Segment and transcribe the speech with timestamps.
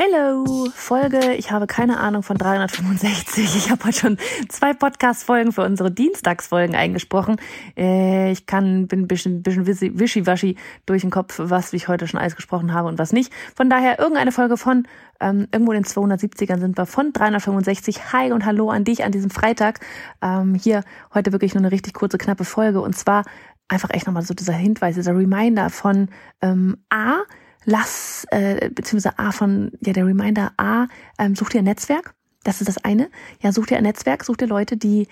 [0.00, 3.56] Hello, Folge, ich habe keine Ahnung von 365.
[3.56, 4.16] Ich habe heute schon
[4.48, 7.34] zwei Podcast-Folgen für unsere Dienstagsfolgen eingesprochen.
[7.76, 10.54] Äh, ich kann, bin ein bisschen, bisschen wischiwaschi
[10.86, 13.32] durch den Kopf, was ich heute schon alles gesprochen habe und was nicht.
[13.56, 14.86] Von daher irgendeine Folge von,
[15.18, 18.12] ähm, irgendwo in den 270ern sind wir von 365.
[18.12, 19.80] Hi und hallo an dich an diesem Freitag.
[20.22, 23.24] Ähm, hier heute wirklich nur eine richtig kurze, knappe Folge und zwar
[23.66, 26.08] einfach echt nochmal so dieser Hinweis, dieser Reminder von
[26.40, 27.16] ähm, A,
[27.68, 30.86] lass, äh, beziehungsweise A von, ja, der Reminder A,
[31.18, 32.14] ähm, such dir ein Netzwerk.
[32.42, 33.10] Das ist das eine.
[33.42, 35.06] Ja, such dir ein Netzwerk, such dir Leute, die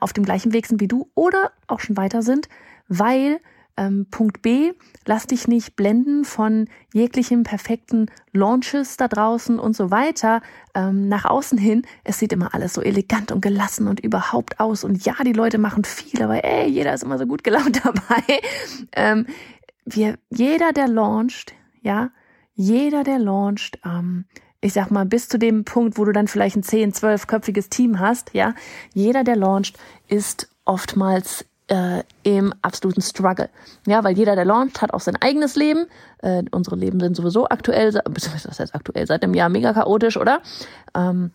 [0.00, 2.48] auf dem gleichen Weg sind wie du oder auch schon weiter sind,
[2.88, 3.38] weil
[3.76, 4.72] ähm, Punkt B,
[5.04, 10.42] lass dich nicht blenden von jeglichen perfekten Launches da draußen und so weiter
[10.74, 11.82] ähm, nach außen hin.
[12.02, 14.82] Es sieht immer alles so elegant und gelassen und überhaupt aus.
[14.82, 18.40] Und ja, die Leute machen viel, aber ey, jeder ist immer so gut gelaunt dabei.
[18.92, 19.26] Ähm,
[19.84, 22.10] wir, jeder, der launcht, ja,
[22.56, 24.24] jeder, der launcht, ähm,
[24.60, 28.00] ich sag mal, bis zu dem Punkt, wo du dann vielleicht ein 10, 12-köpfiges Team
[28.00, 28.54] hast, ja,
[28.94, 33.50] jeder, der launcht, ist oftmals äh, im absoluten Struggle.
[33.86, 35.86] Ja, weil jeder, der launcht, hat auch sein eigenes Leben.
[36.18, 40.40] Äh, unsere Leben sind sowieso aktuell, beziehungsweise heißt aktuell, seit einem Jahr mega chaotisch, oder?
[40.94, 41.30] Ähm,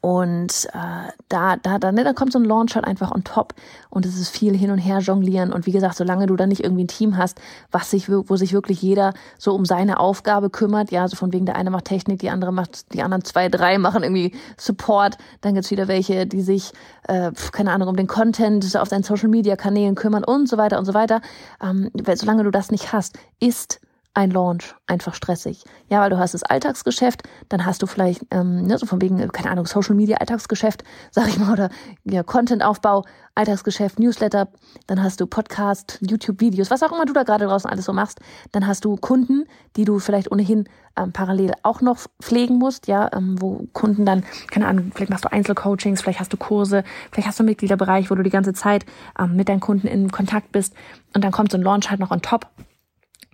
[0.00, 3.54] und äh, da, da, da, ne, da kommt so ein Launch halt einfach on top
[3.90, 5.52] und es ist viel hin und her jonglieren.
[5.52, 7.40] Und wie gesagt, solange du dann nicht irgendwie ein Team hast,
[7.72, 11.46] was sich, wo sich wirklich jeder so um seine Aufgabe kümmert, ja, so von wegen
[11.46, 15.54] der eine macht Technik, die andere macht, die anderen zwei, drei machen irgendwie Support, dann
[15.54, 16.72] gibt's wieder welche, die sich,
[17.08, 20.78] äh, keine Ahnung, um den Content auf deinen Social Media Kanälen kümmern und so weiter
[20.78, 21.20] und so weiter.
[21.60, 23.80] Ähm, solange du das nicht hast, ist
[24.14, 25.64] ein Launch einfach stressig.
[25.88, 29.26] Ja, weil du hast das Alltagsgeschäft, dann hast du vielleicht, ähm, ne, so von wegen,
[29.32, 31.70] keine Ahnung, Social Media Alltagsgeschäft, sag ich mal, oder
[32.04, 34.48] ja, Content-Aufbau, Alltagsgeschäft, Newsletter,
[34.86, 38.20] dann hast du Podcast, YouTube-Videos, was auch immer du da gerade draußen alles so machst,
[38.52, 39.46] dann hast du Kunden,
[39.76, 44.24] die du vielleicht ohnehin ähm, parallel auch noch pflegen musst, ja, ähm, wo Kunden dann,
[44.50, 48.10] keine Ahnung, vielleicht machst du Einzelcoachings, vielleicht hast du Kurse, vielleicht hast du einen Mitgliederbereich,
[48.10, 48.84] wo du die ganze Zeit
[49.18, 50.74] ähm, mit deinen Kunden in Kontakt bist
[51.14, 52.48] und dann kommt so ein Launch halt noch on top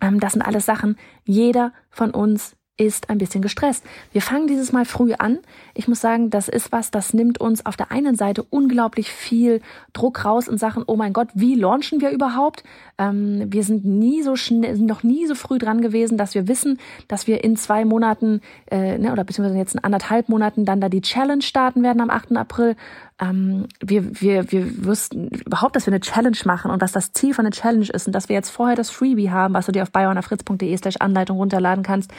[0.00, 3.84] das sind alles Sachen, jeder von uns ist ein bisschen gestresst.
[4.12, 5.41] Wir fangen dieses Mal früh an.
[5.75, 9.60] Ich muss sagen, das ist was, das nimmt uns auf der einen Seite unglaublich viel
[9.92, 12.62] Druck raus in Sachen, oh mein Gott, wie launchen wir überhaupt?
[12.97, 16.78] Ähm, wir sind nie so schnell, noch nie so früh dran gewesen, dass wir wissen,
[17.09, 20.88] dass wir in zwei Monaten äh, ne, oder beziehungsweise jetzt in anderthalb Monaten dann da
[20.88, 22.36] die Challenge starten werden am 8.
[22.36, 22.76] April
[23.20, 27.34] ähm, wir, wir, wir wüssten überhaupt, dass wir eine Challenge machen und was das Ziel
[27.34, 29.82] von der Challenge ist und dass wir jetzt vorher das Freebie haben, was du dir
[29.82, 32.12] auf bayonafritz.de slash Anleitung runterladen kannst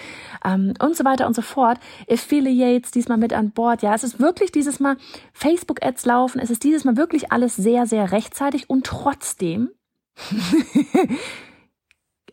[0.43, 1.79] ähm, und so weiter und so fort.
[2.09, 3.81] Affiliates diesmal mit an Bord.
[3.81, 4.97] Ja, es ist wirklich dieses Mal
[5.33, 6.39] Facebook-Ads laufen.
[6.39, 9.69] Es ist dieses Mal wirklich alles sehr, sehr rechtzeitig und trotzdem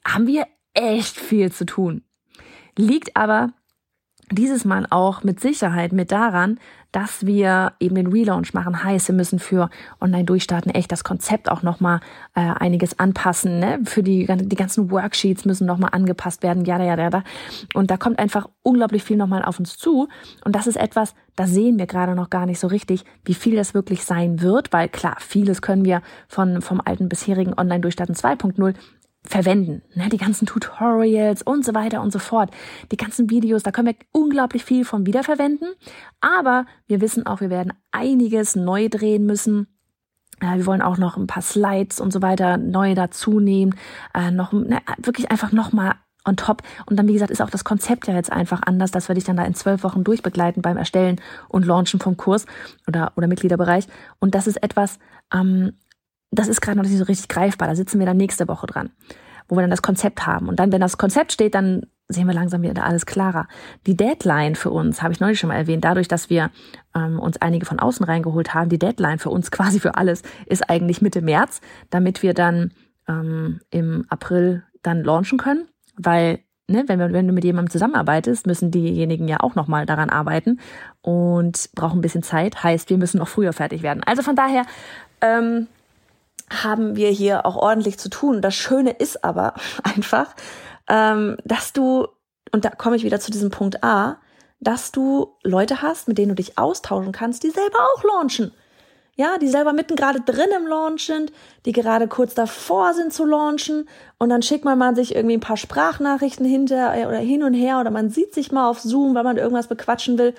[0.05, 2.03] haben wir echt viel zu tun.
[2.77, 3.53] Liegt aber
[4.31, 6.59] dieses Mal auch mit Sicherheit mit daran,
[6.97, 8.83] dass wir eben den Relaunch machen.
[8.83, 9.69] Heißt, wir müssen für
[10.01, 12.01] Online-Durchstarten echt das Konzept auch nochmal
[12.35, 13.59] äh, einiges anpassen.
[13.59, 13.81] Ne?
[13.85, 16.65] Für die, die ganzen Worksheets müssen nochmal angepasst werden.
[16.65, 17.23] Ja, ja, ja, ja.
[17.75, 20.09] Und da kommt einfach unglaublich viel nochmal auf uns zu.
[20.43, 23.57] Und das ist etwas, da sehen wir gerade noch gar nicht so richtig, wie viel
[23.57, 28.73] das wirklich sein wird, weil klar, vieles können wir von, vom alten bisherigen Online-Durchstarten 2.0
[29.27, 29.83] verwenden.
[29.95, 30.09] Ne?
[30.09, 32.51] Die ganzen Tutorials und so weiter und so fort.
[32.93, 35.69] Die ganzen Videos, da können wir unglaublich viel von wiederverwenden.
[36.21, 39.67] Aber wir wissen auch, wir werden einiges neu drehen müssen.
[40.41, 43.75] Wir wollen auch noch ein paar Slides und so weiter neu dazu nehmen.
[44.15, 45.95] Äh, noch, ne, wirklich einfach nochmal
[46.27, 46.63] on top.
[46.87, 48.91] Und dann, wie gesagt, ist auch das Konzept ja jetzt einfach anders.
[48.91, 52.47] Das werde ich dann da in zwölf Wochen durchbegleiten beim Erstellen und Launchen vom Kurs
[52.87, 53.87] oder, oder Mitgliederbereich.
[54.19, 54.99] Und das ist etwas,
[55.33, 55.73] ähm,
[56.31, 57.69] das ist gerade noch nicht so richtig greifbar.
[57.69, 58.91] Da sitzen wir dann nächste Woche dran,
[59.49, 60.49] wo wir dann das Konzept haben.
[60.49, 63.49] Und dann, wenn das Konzept steht, dann sehen wir langsam wieder alles klarer.
[63.87, 66.51] Die Deadline für uns, habe ich neulich schon mal erwähnt, dadurch, dass wir
[66.95, 70.69] ähm, uns einige von außen reingeholt haben, die Deadline für uns quasi für alles ist
[70.71, 72.73] eigentlich Mitte März, damit wir dann
[73.09, 78.71] ähm, im April dann launchen können, weil ne, wenn, wenn du mit jemandem zusammenarbeitest, müssen
[78.71, 80.61] diejenigen ja auch nochmal daran arbeiten
[81.03, 82.63] und brauchen ein bisschen Zeit.
[82.63, 84.03] Heißt, wir müssen noch früher fertig werden.
[84.05, 84.65] Also von daher
[85.21, 85.67] ähm,
[86.51, 88.41] haben wir hier auch ordentlich zu tun.
[88.41, 90.35] Das Schöne ist aber einfach,
[90.89, 92.09] ähm, dass du,
[92.53, 94.19] und da komme ich wieder zu diesem Punkt A,
[94.61, 98.53] dass du Leute hast, mit denen du dich austauschen kannst, die selber auch launchen.
[99.19, 101.33] Ja, die selber mitten gerade drin im Launch sind,
[101.65, 103.89] die gerade kurz davor sind zu launchen.
[104.19, 107.55] Und dann schickt man mal sich irgendwie ein paar Sprachnachrichten hinter äh, oder hin und
[107.55, 110.35] her oder man sieht sich mal auf Zoom, weil man irgendwas bequatschen will.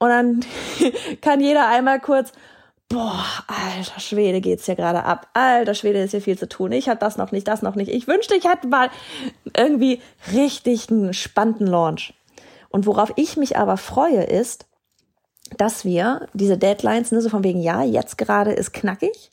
[0.00, 0.40] Und dann
[1.20, 2.32] kann jeder einmal kurz
[2.92, 5.28] Boah, alter Schwede geht's hier gerade ab.
[5.32, 6.72] Alter Schwede ist hier viel zu tun.
[6.72, 7.88] Ich hab das noch nicht, das noch nicht.
[7.88, 8.90] Ich wünschte, ich hätte mal
[9.56, 10.02] irgendwie
[10.32, 12.14] richtig einen spannenden Launch.
[12.68, 14.66] Und worauf ich mich aber freue, ist,
[15.56, 19.30] dass wir diese Deadlines, ne, so von wegen, ja, jetzt gerade ist knackig,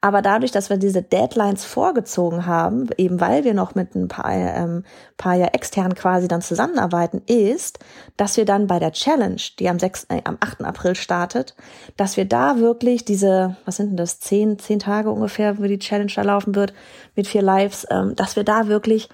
[0.00, 4.30] aber dadurch, dass wir diese Deadlines vorgezogen haben, eben weil wir noch mit ein paar,
[4.30, 4.84] ähm,
[5.16, 7.80] paar ja extern quasi dann zusammenarbeiten, ist,
[8.16, 10.62] dass wir dann bei der Challenge, die am 6., äh, am 8.
[10.64, 11.56] April startet,
[11.96, 15.80] dass wir da wirklich diese, was sind denn das, zehn, zehn Tage ungefähr, wo die
[15.80, 16.72] Challenge da laufen wird,
[17.16, 19.08] mit vier Lives, ähm, dass wir da wirklich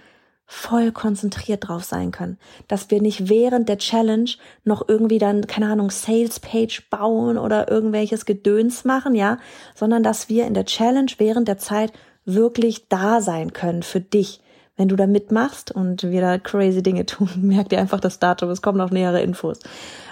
[0.47, 2.39] voll konzentriert drauf sein können.
[2.69, 4.31] Dass wir nicht während der Challenge
[4.65, 9.39] noch irgendwie dann, keine Ahnung, Sales Page bauen oder irgendwelches Gedöns machen, ja,
[9.75, 11.93] sondern dass wir in der Challenge während der Zeit
[12.25, 14.41] wirklich da sein können für dich.
[14.77, 18.51] Wenn du da mitmachst und wir da crazy Dinge tun, merkt ihr einfach das Datum,
[18.51, 19.61] es kommen noch nähere Infos.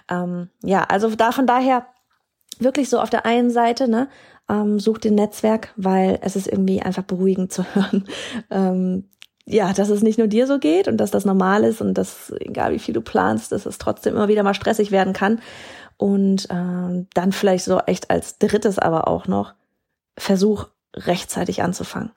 [0.09, 1.87] Ähm, ja, also da von daher
[2.59, 4.09] wirklich so auf der einen Seite, ne,
[4.49, 8.07] ähm, such den Netzwerk, weil es ist irgendwie einfach beruhigend zu hören,
[8.51, 9.09] ähm,
[9.45, 12.33] ja, dass es nicht nur dir so geht und dass das normal ist und dass,
[12.41, 15.41] egal wie viel du planst, dass es trotzdem immer wieder mal stressig werden kann.
[15.97, 19.55] Und ähm, dann vielleicht so echt als drittes aber auch noch,
[20.17, 22.13] versuch rechtzeitig anzufangen.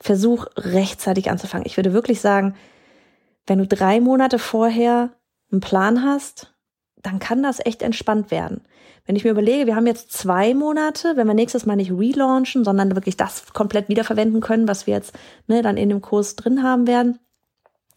[0.00, 1.66] Versuch rechtzeitig anzufangen.
[1.66, 2.54] Ich würde wirklich sagen,
[3.46, 5.10] wenn du drei Monate vorher
[5.50, 6.54] einen Plan hast,
[7.02, 8.62] dann kann das echt entspannt werden.
[9.06, 12.64] Wenn ich mir überlege, wir haben jetzt zwei Monate, wenn wir nächstes Mal nicht relaunchen,
[12.64, 15.14] sondern wirklich das komplett wiederverwenden können, was wir jetzt
[15.46, 17.18] ne, dann in dem Kurs drin haben werden,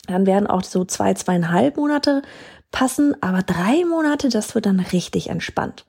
[0.07, 2.21] dann werden auch so zwei, zweieinhalb Monate
[2.71, 5.85] passen, aber drei Monate, das wird dann richtig entspannt.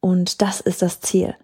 [0.00, 1.34] Und das ist das Ziel.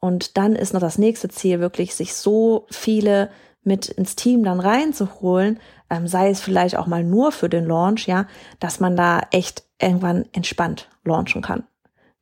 [0.00, 3.30] Und dann ist noch das nächste Ziel, wirklich sich so viele
[3.62, 8.06] mit ins Team dann reinzuholen, ähm, sei es vielleicht auch mal nur für den Launch,
[8.06, 8.26] ja,
[8.58, 11.64] dass man da echt irgendwann entspannt launchen kann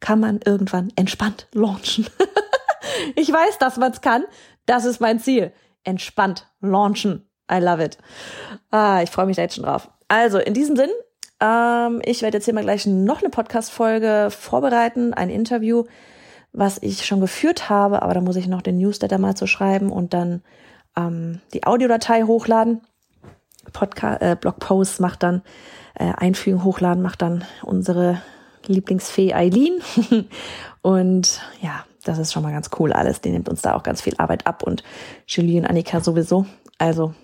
[0.00, 2.06] kann man irgendwann entspannt launchen.
[3.16, 4.24] ich weiß, dass man es kann.
[4.66, 5.52] Das ist mein Ziel.
[5.84, 7.28] Entspannt launchen.
[7.50, 7.98] I love it.
[8.70, 9.90] Ah, ich freue mich da jetzt schon drauf.
[10.08, 10.90] Also, in diesem Sinn,
[11.40, 15.84] ähm, ich werde jetzt hier mal gleich noch eine Podcast-Folge vorbereiten, ein Interview,
[16.52, 19.90] was ich schon geführt habe, aber da muss ich noch den Newsletter mal zu schreiben
[19.90, 20.42] und dann
[20.96, 22.82] ähm, die Audiodatei hochladen.
[23.72, 25.42] Podcast, äh, Blogpost macht dann,
[25.98, 28.22] äh, Einfügen, hochladen macht dann unsere
[28.66, 29.80] Lieblingsfee Eileen.
[30.82, 33.20] und ja, das ist schon mal ganz cool alles.
[33.20, 34.82] Die nimmt uns da auch ganz viel Arbeit ab und
[35.26, 36.46] Julie und Annika sowieso.
[36.78, 37.14] Also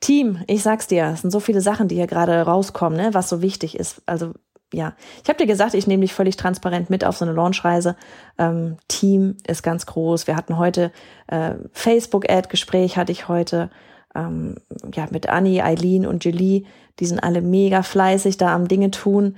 [0.00, 3.28] Team, ich sag's dir, es sind so viele Sachen, die hier gerade rauskommen, ne, was
[3.28, 4.02] so wichtig ist.
[4.06, 4.34] Also
[4.72, 7.96] ja, ich habe dir gesagt, ich nehme dich völlig transparent mit auf so eine Launchreise.
[8.38, 10.26] Ähm, Team ist ganz groß.
[10.26, 10.90] Wir hatten heute
[11.28, 13.70] äh, Facebook-Ad-Gespräch, hatte ich heute
[14.14, 14.56] ähm,
[14.94, 16.64] ja mit Annie, Eileen und Julie.
[17.00, 19.36] Die sind alle mega fleißig da am Dinge tun.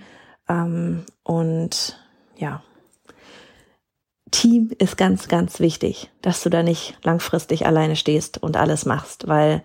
[0.48, 1.98] Ähm, und
[2.36, 2.62] ja,
[4.30, 9.28] Team ist ganz, ganz wichtig, dass du da nicht langfristig alleine stehst und alles machst,
[9.28, 9.62] weil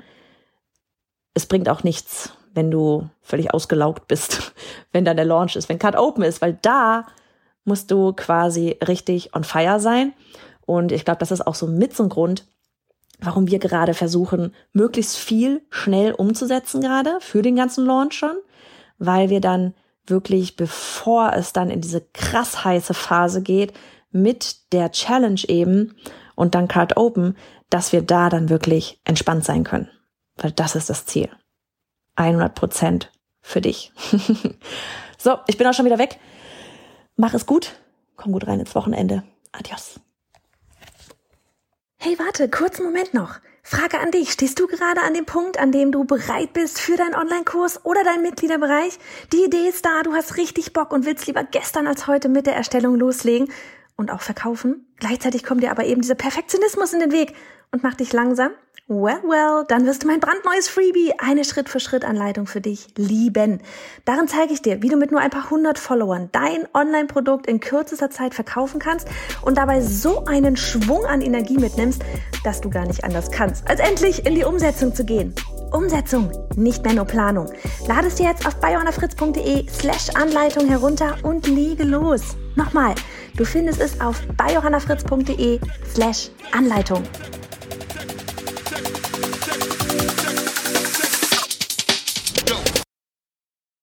[1.33, 4.53] es bringt auch nichts, wenn du völlig ausgelaugt bist,
[4.91, 7.05] wenn dann der Launch ist, wenn Cut Open ist, weil da
[7.63, 10.13] musst du quasi richtig on fire sein.
[10.65, 12.45] Und ich glaube, das ist auch so mit so ein Grund,
[13.21, 18.35] warum wir gerade versuchen, möglichst viel schnell umzusetzen gerade für den ganzen Launch schon,
[18.97, 19.73] weil wir dann
[20.07, 23.73] wirklich, bevor es dann in diese krass heiße Phase geht,
[24.11, 25.95] mit der Challenge eben
[26.35, 27.37] und dann Card Open,
[27.69, 29.89] dass wir da dann wirklich entspannt sein können.
[30.35, 31.29] Weil das ist das Ziel.
[32.15, 33.11] 100 Prozent
[33.41, 33.93] für dich.
[35.17, 36.19] so, ich bin auch schon wieder weg.
[37.15, 37.73] Mach es gut.
[38.15, 39.23] Komm gut rein ins Wochenende.
[39.51, 39.99] Adios.
[42.03, 43.35] Hey, warte, kurzen Moment noch.
[43.61, 44.31] Frage an dich.
[44.31, 48.03] Stehst du gerade an dem Punkt, an dem du bereit bist für deinen Online-Kurs oder
[48.03, 48.97] deinen Mitgliederbereich?
[49.31, 52.47] Die Idee ist da, du hast richtig Bock und willst lieber gestern als heute mit
[52.47, 53.53] der Erstellung loslegen
[54.01, 54.85] und auch verkaufen.
[54.97, 57.33] Gleichzeitig kommt dir aber eben dieser Perfektionismus in den Weg
[57.71, 58.51] und macht dich langsam
[58.93, 63.61] Well, well, dann wirst du mein brandneues Freebie, eine Schritt-für-Schritt-Anleitung für dich lieben.
[64.03, 67.61] Darin zeige ich dir, wie du mit nur ein paar hundert Followern dein Online-Produkt in
[67.61, 69.07] kürzester Zeit verkaufen kannst
[69.43, 72.03] und dabei so einen Schwung an Energie mitnimmst,
[72.43, 75.33] dass du gar nicht anders kannst, als endlich in die Umsetzung zu gehen.
[75.71, 77.49] Umsetzung, nicht mehr nur Planung.
[77.87, 82.35] Lade es dir jetzt auf biohannafritz.de slash Anleitung herunter und lege los.
[82.55, 82.95] Nochmal,
[83.35, 85.59] du findest es auf biohannafritz.de
[85.93, 87.03] slash Anleitung.